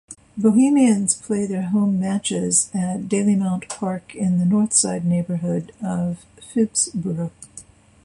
[0.35, 7.29] Bohemians play their home matches at Dalymount Park in the Northside neighbourhood of Phibsborough.